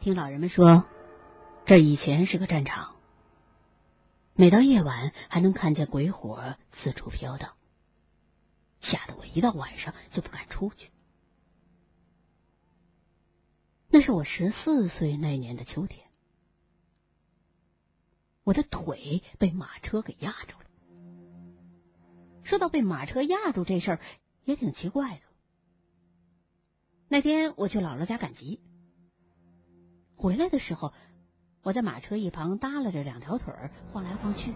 [0.00, 0.84] 听老人们说，
[1.66, 2.94] 这以前是个战场，
[4.34, 7.54] 每到夜晚还能看见鬼火四处飘荡，
[8.80, 10.90] 吓得我一到晚上就不敢出去。
[13.88, 16.06] 那是我十四岁那年的秋天，
[18.44, 20.66] 我的腿被马车给压住了。
[22.44, 24.00] 说到被马车压住这事儿，
[24.44, 25.22] 也挺奇怪的。
[27.08, 28.60] 那天我去姥姥家赶集。
[30.18, 30.92] 回来的时候，
[31.62, 34.52] 我在马车一旁耷拉着两条腿儿，晃来晃去。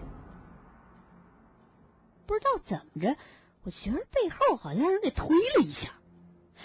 [2.27, 3.15] 不知道怎么着，
[3.63, 5.93] 我觉得背后好像人给推了一下，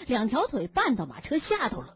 [0.05, 1.95] 两条腿绊到马车下头了。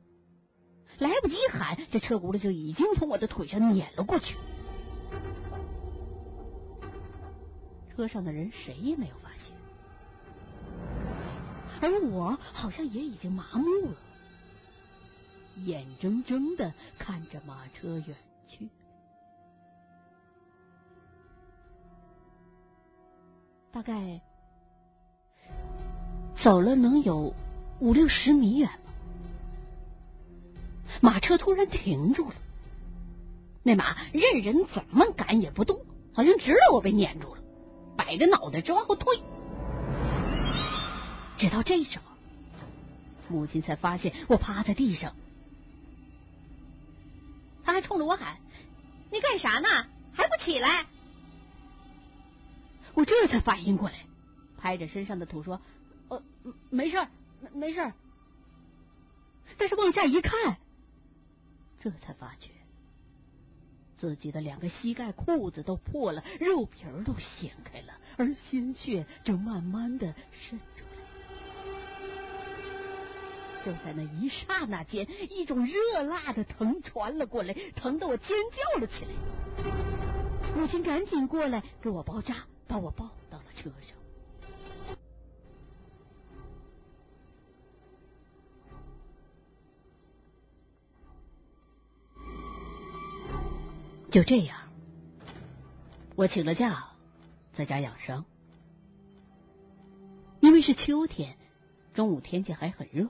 [0.98, 4.36] 来不及喊，这车轱辘就已经从我的腿上碾了过去。
[7.96, 9.56] 车上的人谁也没有发现，
[11.82, 13.98] 而我好像也已经麻木了。
[15.56, 18.16] 眼睁睁的看着马车远
[18.48, 18.68] 去，
[23.72, 24.20] 大概
[26.44, 27.34] 走了能有
[27.80, 28.92] 五六十米远吧。
[31.02, 32.36] 马车突然停住了，
[33.64, 35.80] 那马任人怎么赶也不动，
[36.14, 37.42] 好像知道我被撵住了，
[37.96, 39.22] 摆着脑袋直往后退。
[41.38, 42.04] 直到这时候，
[43.30, 45.14] 母亲才发现我趴在地上。
[47.64, 48.38] 他还冲着我喊
[49.12, 49.68] ：“你干啥呢？
[50.14, 50.86] 还不起来？”
[52.94, 54.06] 我这才反应过来，
[54.58, 55.62] 拍着身上的土说
[56.10, 56.24] ：“呃，
[56.70, 57.08] 没事儿，
[57.54, 57.92] 没事。”
[59.58, 60.58] 但是往下一看，
[61.80, 62.50] 这才发觉
[63.98, 70.86] 自己的两个膝盖裤子都破了，肉皮儿都掀开了，而鲜血正慢慢的渗出。
[73.66, 79.12] 就在那一刹那间，一种热辣的疼传了过来，疼得我尖叫了起来。
[80.56, 83.98] 母亲赶紧过来给我包扎，把我抱到了车上。
[94.12, 94.60] 就这样，
[96.16, 96.90] 我请了假，
[97.56, 98.26] 在家养伤。
[100.42, 101.38] 因为是秋天，
[101.94, 103.08] 中午天气还很热。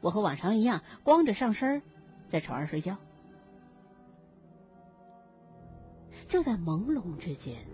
[0.00, 1.82] 我和往常一样，光着上身
[2.30, 2.96] 在床上睡觉。
[6.28, 7.66] 就在朦胧之间，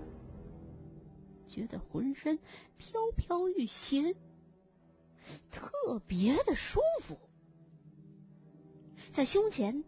[1.48, 2.38] 觉得浑身
[2.78, 4.14] 飘飘欲仙，
[5.50, 7.18] 特别的舒服。
[9.14, 9.84] 在胸前，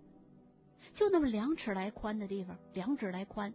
[0.95, 3.55] 就那么两尺来宽的地方，两指来宽，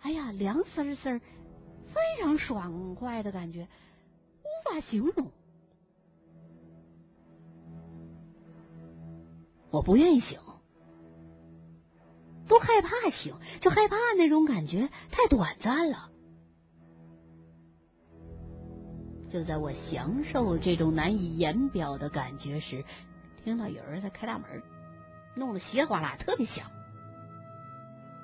[0.00, 3.66] 哎呀，凉丝丝，非常爽快的感觉，
[4.42, 5.30] 无法形容。
[9.70, 10.38] 我不愿意醒，
[12.48, 16.10] 都害怕醒，就害怕那种感觉太短暂了。
[19.32, 22.84] 就在我享受这种难以言表的感觉时，
[23.44, 24.60] 听到有人在开大门，
[25.36, 26.68] 弄得稀里哗啦，特别响。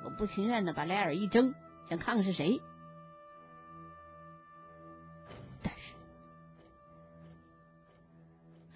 [0.04, 1.54] 我不情愿的把俩眼一睁，
[1.88, 2.60] 想看看是谁，
[5.62, 5.94] 但是，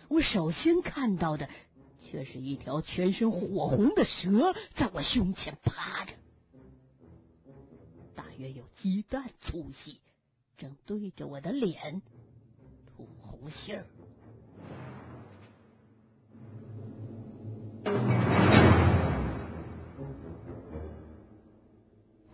[0.09, 1.48] 我首先看到的。
[2.10, 6.12] 却是一条全身火红的蛇在我胸前趴着，
[8.16, 10.00] 大约有鸡蛋粗细，
[10.59, 12.03] 正对着我的脸
[12.84, 13.87] 吐红信儿。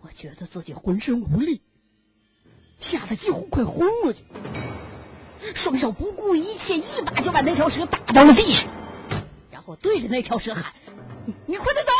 [0.01, 1.61] 我觉得自己浑身无力，
[2.79, 4.23] 吓得几乎快昏过去，
[5.53, 8.76] 双手不顾一切，一把就把那条蛇打到了地上。
[9.67, 10.73] 我对着那条蛇喊
[11.27, 11.91] ：“你你快点走！”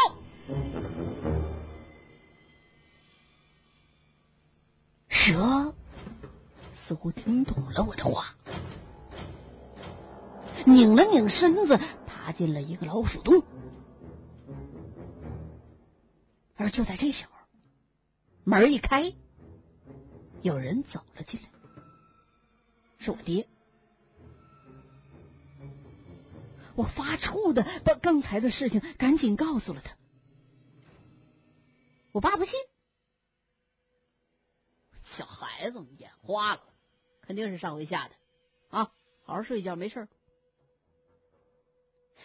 [5.11, 5.75] 蛇
[6.88, 8.33] 似乎听懂了我的话，
[10.66, 13.44] 拧了拧身子，爬进了一个老鼠洞。
[16.55, 17.31] 而就在这时候，
[18.46, 19.13] 门一开，
[20.41, 21.49] 有人走了进来，
[22.99, 23.46] 是我爹。
[26.78, 29.97] 我发怵的把刚才的事情赶紧告诉了他，
[32.12, 32.53] 我爸不信，
[35.18, 36.62] 小孩子眼花了，
[37.22, 38.14] 肯定是上回吓的
[38.70, 38.91] 啊！
[39.24, 40.08] 好好睡一觉，没事。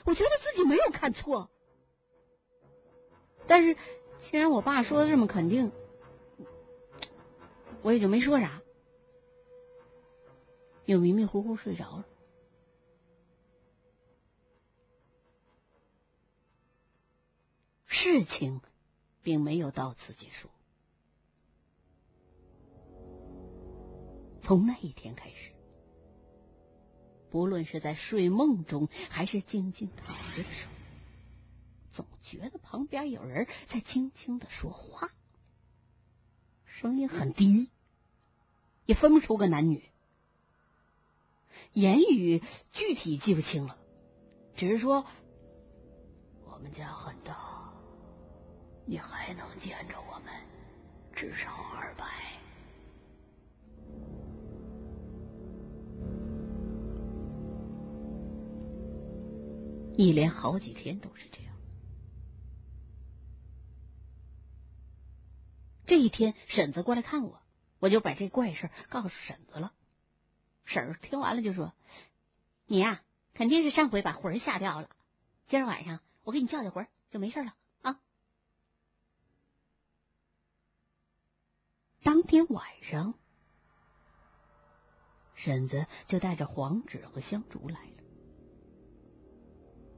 [0.04, 1.50] 我觉得自己没有看错，
[3.46, 3.74] 但是
[4.30, 5.72] 既然我爸说的这么肯定，
[7.80, 8.60] 我也就没说啥，
[10.84, 12.04] 又迷迷糊糊睡着了。
[18.38, 18.60] 情
[19.22, 20.48] 并没有到此结束。
[24.42, 25.52] 从那一天开始，
[27.30, 30.72] 不论是在睡梦中，还是静静躺着的时候，
[31.92, 35.10] 总觉得旁边有人在轻轻的说话，
[36.64, 37.70] 声音很低，
[38.84, 39.84] 也分不出个男女，
[41.72, 42.42] 言语
[42.72, 43.78] 具体记不清了，
[44.56, 45.06] 只是说
[46.44, 47.51] 我们家很大，
[48.84, 50.32] 你还能见着我们
[51.14, 52.04] 至少二百。
[59.94, 61.54] 一连好几天都是这样。
[65.86, 67.40] 这一天，婶子过来看我，
[67.78, 69.72] 我就把这怪事告诉婶子了。
[70.64, 71.74] 婶儿听完了就说
[72.66, 73.02] ：“你呀，
[73.34, 74.88] 肯定是上回把魂吓掉了。
[75.48, 78.00] 今儿晚上我给你叫叫魂，就没事了啊。”
[82.12, 83.14] 当天晚上，
[85.34, 88.02] 婶子就带着黄纸和香烛来了。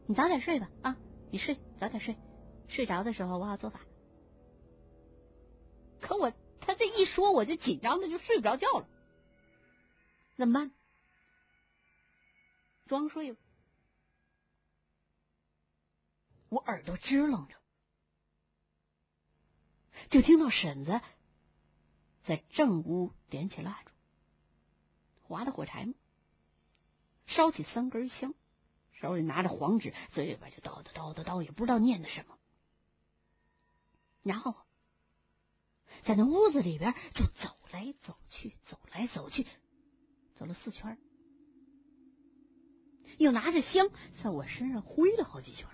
[0.06, 0.96] 你早点睡吧，啊，
[1.32, 2.16] 你睡，早点睡。
[2.68, 3.80] 睡着的时候我好做法。
[6.00, 8.86] 可我他这一说，我就紧张的就睡不着觉了。
[10.36, 10.70] 怎么办？
[12.86, 13.40] 装睡吧。
[16.48, 17.56] 我耳朵支棱着，
[20.10, 21.00] 就听到婶子
[22.24, 23.92] 在正屋点起蜡烛，
[25.22, 25.94] 划的火柴嘛，
[27.26, 28.34] 烧起三根香。
[28.92, 32.38] 手里拿着黄纸，嘴里边就叨叨叨叨叨，也不知道念的什么。
[34.22, 34.54] 然后
[36.06, 39.46] 在那屋子里边就走来走去，走来走去，
[40.38, 40.96] 走了四圈，
[43.18, 43.90] 又拿着香
[44.22, 45.68] 在我身上挥了好几圈，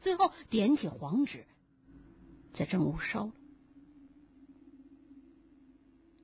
[0.00, 1.46] 最后点起黄纸，
[2.54, 3.32] 在正屋烧了。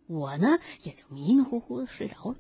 [0.09, 2.37] 我呢，也就迷迷糊糊的睡着了。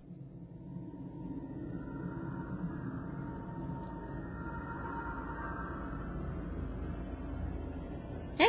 [8.39, 8.47] 哎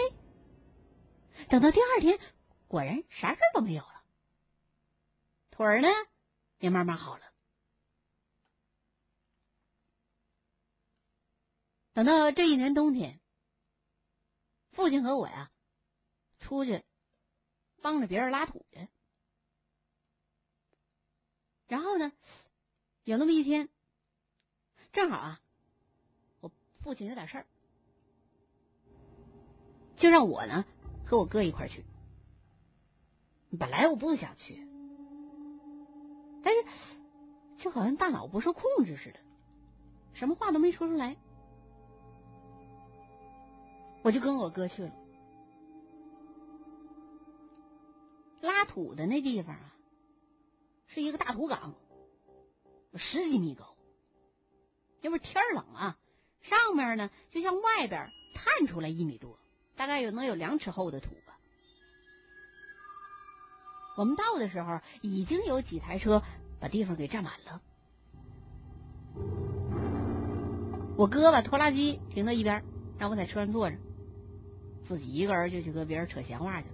[1.49, 2.19] 等到第二天，
[2.67, 4.03] 果然啥事都没有了，
[5.49, 5.87] 腿儿呢
[6.59, 7.23] 也慢慢好了。
[11.93, 13.19] 等到这一年冬天，
[14.77, 15.49] 父亲和我呀
[16.37, 16.83] 出去
[17.81, 18.87] 帮着别人拉土去，
[21.67, 22.11] 然后呢，
[23.03, 23.69] 有那么一天，
[24.93, 25.41] 正好啊，
[26.41, 26.51] 我
[26.83, 27.47] 父亲有点事儿，
[29.97, 30.63] 就让我呢。
[31.07, 31.83] 和我哥一块去，
[33.57, 34.67] 本来我不想去，
[36.43, 36.63] 但是
[37.57, 39.19] 就好像大脑不受控制似的，
[40.13, 41.17] 什么话都没说出来，
[44.07, 44.91] 我就跟我哥去了。
[48.39, 49.73] 拉土的那地方啊，
[50.87, 51.75] 是一个大土岗，
[52.95, 53.75] 十几米高，
[55.01, 55.97] 因为天冷啊，
[56.41, 59.37] 上面呢就像外边探出来一米多。
[59.75, 61.37] 大概有能有两尺厚的土吧。
[63.97, 66.23] 我们到的时候，已经有几台车
[66.61, 67.61] 把地方给占满了。
[70.95, 72.63] 我哥把拖拉机停到一边，
[72.97, 73.75] 让我在车上坐着，
[74.87, 76.73] 自己一个人就去和别人扯闲话去了。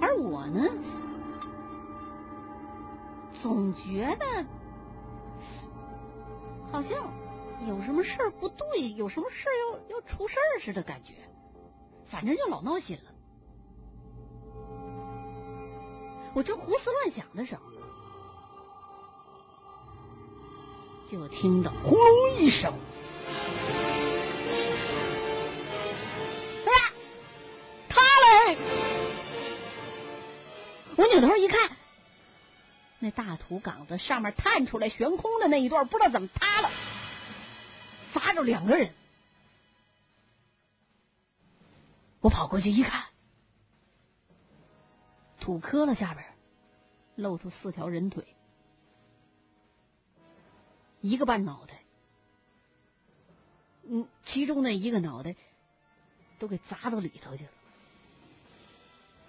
[0.00, 0.60] 而我呢，
[3.42, 4.46] 总觉得
[6.70, 6.90] 好像。
[7.66, 11.14] 有什么事儿不对，有什么事儿要要出事儿似的感觉，
[12.04, 13.04] 反正就老闹心了。
[16.34, 17.62] 我正胡思乱想的时候，
[21.10, 22.74] 就听到轰隆一声，
[31.20, 31.76] 扭头一看，
[32.98, 36.70] 那大土岗子上面探出来悬空的那一段，不知道怎么塌了。
[38.12, 38.94] 砸着两个人，
[42.20, 43.04] 我跑过去一看，
[45.40, 46.24] 土磕了下边，
[47.14, 48.26] 露出四条人腿，
[51.00, 51.82] 一个半脑袋，
[53.88, 55.36] 嗯，其中的一个脑袋
[56.38, 57.50] 都给砸到里头去了，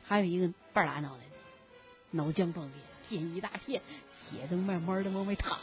[0.05, 1.23] 还有一个半拉脑袋，
[2.11, 2.73] 脑浆迸裂，
[3.09, 3.81] 溅一大片，
[4.29, 5.59] 血都慢慢的往外淌。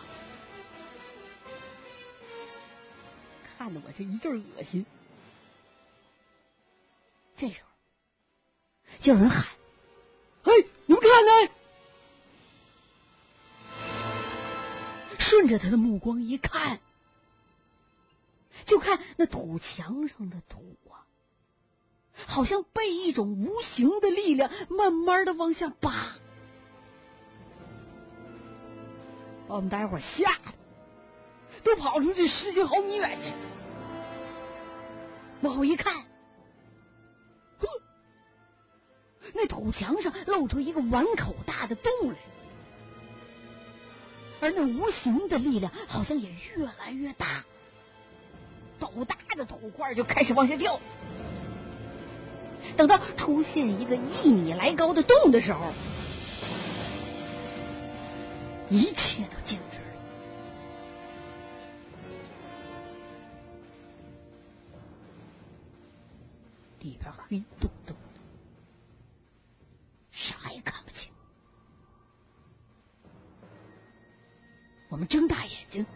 [3.57, 4.85] 看得我这一阵恶心。
[7.37, 7.69] 这时候，
[9.01, 9.47] 就有人喊
[10.45, 10.53] ：“嘿，
[10.87, 11.53] 你们看呢！”
[15.19, 16.81] 顺着他的目光一看，
[18.67, 21.07] 就看那土墙上的土啊，
[22.27, 26.17] 好像被一种无形的力量慢慢的往下扒，
[29.47, 30.53] 把我们大家伙吓得
[31.63, 33.33] 都跑出去十几毫米远去。
[35.43, 35.93] 往后一看，
[37.59, 37.67] 哼，
[39.35, 42.17] 那土墙上露出一个碗口大的洞来。
[44.41, 47.45] 而那无形的力量好像也越来越大，
[48.79, 50.81] 斗大的土块就开始往下掉。
[52.77, 55.73] 等到出现一个一米来高的洞的时候，
[58.75, 59.85] 一切都静止了，
[66.81, 68.19] 里边黑洞洞的，
[70.11, 71.09] 啥也看不清。
[74.89, 75.87] 我们睁大眼睛，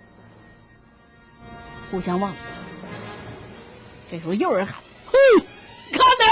[1.91, 2.33] 互相望。
[4.09, 4.77] 这时候又有人喊
[5.11, 5.19] ：“嘿，
[5.91, 6.25] 看呢！”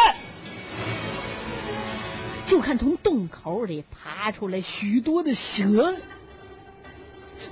[2.48, 5.96] 就看从洞口里爬出来许多的蛇，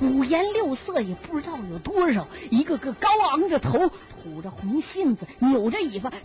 [0.00, 6.16] 五颜六色，也不知道有多少，一个个高昂着头，吐着红信子，扭着尾巴，四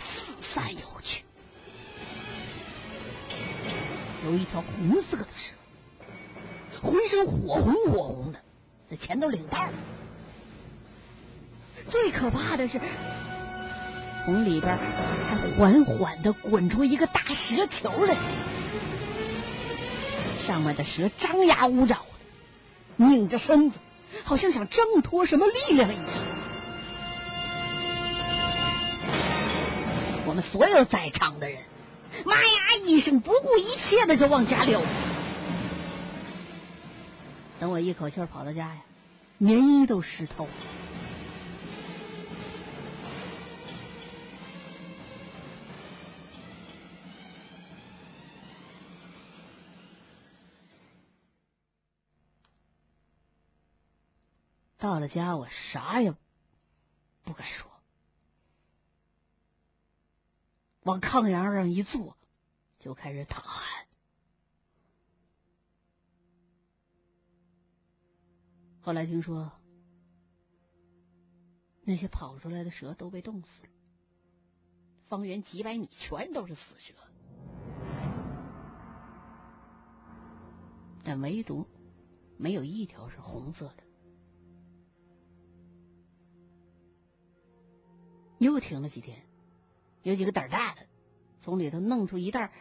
[0.53, 1.23] 散游去。
[4.25, 8.39] 有一条红色的蛇，浑身火红火红的。
[8.89, 9.67] 在前头领道，
[11.89, 12.81] 最可怕的是，
[14.25, 18.17] 从里边还缓缓的滚出一个大蛇球来，
[20.45, 21.99] 上面的蛇张牙舞爪，
[23.08, 23.77] 拧着身子，
[24.25, 26.06] 好像想挣脱什么力量一样。
[30.25, 31.60] 我们所有在场的人，
[32.25, 34.82] 妈呀一声，不顾一切的就往家溜。
[37.60, 38.82] 等我一口气跑到家呀，
[39.38, 40.51] 棉衣都湿透了。
[54.79, 56.15] 到了家，我啥也
[57.25, 57.69] 不敢说，
[60.83, 62.15] 往炕沿上一坐，
[62.79, 63.86] 就开始淌汗。
[68.79, 69.51] 后来听说，
[71.81, 73.69] 那些跑出来的蛇都被冻死了，
[75.09, 76.93] 方圆几百米全都是死蛇，
[81.03, 81.67] 但唯独
[82.38, 83.88] 没有一条是红色的。
[88.39, 89.22] 又停了几天，
[90.01, 90.88] 有几个胆大的
[91.41, 92.51] 从里头弄出一袋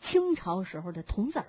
[0.00, 1.46] 清朝时候的铜子儿。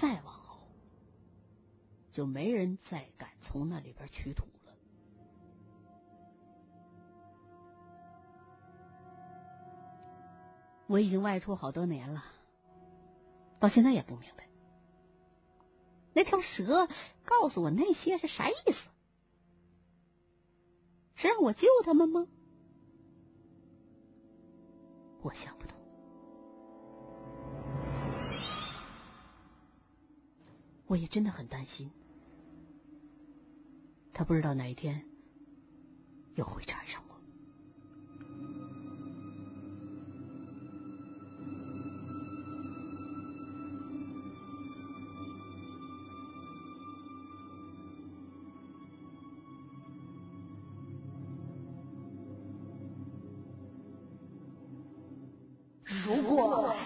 [0.00, 0.66] 再往后
[2.12, 4.72] 就没人再敢从那里边取土了。
[10.86, 12.24] 我已经外出好多年了，
[13.58, 14.46] 到现在也不明白，
[16.12, 16.88] 那条蛇
[17.24, 18.91] 告诉我那些是啥意思？
[21.22, 22.26] 是让我救他们吗？
[25.22, 25.78] 我想不通。
[30.88, 31.88] 我也真的很担心。
[34.12, 35.06] 他不知道哪一天
[36.34, 37.11] 又会缠上我。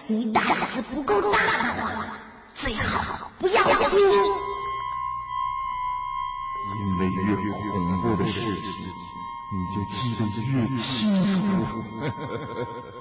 [0.09, 0.41] 你胆
[0.73, 2.05] 子不够大的话，
[2.55, 3.99] 最好不要听。
[6.79, 7.35] 因为越
[7.71, 8.71] 恐怖的事情，
[9.51, 10.79] 你就记得越清
[11.65, 11.83] 楚。